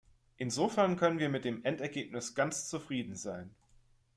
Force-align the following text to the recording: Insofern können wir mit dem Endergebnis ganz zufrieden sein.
Insofern 0.37 0.95
können 0.97 1.19
wir 1.19 1.29
mit 1.29 1.45
dem 1.45 1.63
Endergebnis 1.63 2.33
ganz 2.33 2.67
zufrieden 2.67 3.15
sein. 3.15 3.51